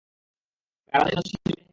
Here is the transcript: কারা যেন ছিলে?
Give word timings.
কারা 0.93 1.05
যেন 1.09 1.19
ছিলে? 1.29 1.61